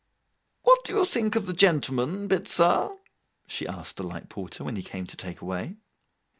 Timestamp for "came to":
4.81-5.15